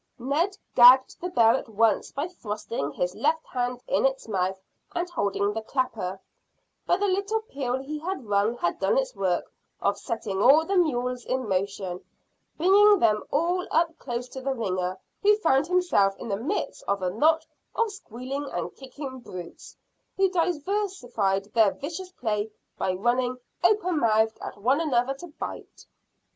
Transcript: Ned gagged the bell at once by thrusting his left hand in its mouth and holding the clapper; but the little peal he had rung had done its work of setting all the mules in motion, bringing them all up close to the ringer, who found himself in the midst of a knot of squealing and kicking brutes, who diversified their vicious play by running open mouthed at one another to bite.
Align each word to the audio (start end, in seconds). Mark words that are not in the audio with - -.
Ned 0.17 0.57
gagged 0.73 1.21
the 1.21 1.29
bell 1.29 1.55
at 1.57 1.69
once 1.69 2.11
by 2.11 2.27
thrusting 2.27 2.91
his 2.91 3.13
left 3.13 3.45
hand 3.45 3.83
in 3.87 4.03
its 4.03 4.27
mouth 4.27 4.59
and 4.95 5.07
holding 5.07 5.53
the 5.53 5.61
clapper; 5.61 6.19
but 6.87 6.99
the 6.99 7.05
little 7.07 7.41
peal 7.41 7.75
he 7.77 7.99
had 7.99 8.25
rung 8.25 8.57
had 8.57 8.79
done 8.79 8.97
its 8.97 9.15
work 9.15 9.53
of 9.79 9.99
setting 9.99 10.41
all 10.41 10.65
the 10.65 10.75
mules 10.75 11.23
in 11.23 11.47
motion, 11.47 12.03
bringing 12.57 12.97
them 12.97 13.23
all 13.29 13.67
up 13.69 13.95
close 13.99 14.27
to 14.29 14.41
the 14.41 14.55
ringer, 14.55 14.97
who 15.21 15.37
found 15.37 15.67
himself 15.67 16.17
in 16.17 16.29
the 16.29 16.35
midst 16.35 16.83
of 16.87 17.03
a 17.03 17.11
knot 17.11 17.45
of 17.75 17.91
squealing 17.91 18.45
and 18.51 18.75
kicking 18.75 19.19
brutes, 19.19 19.77
who 20.17 20.27
diversified 20.31 21.45
their 21.53 21.73
vicious 21.75 22.11
play 22.13 22.49
by 22.75 22.91
running 22.91 23.37
open 23.63 23.99
mouthed 23.99 24.39
at 24.41 24.57
one 24.57 24.81
another 24.81 25.13
to 25.13 25.27
bite. 25.27 25.85